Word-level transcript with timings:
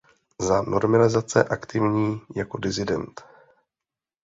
Za 0.39 0.61
normalizace 0.61 1.43
aktivní 1.43 2.21
jako 2.35 2.57
disident. 2.57 3.21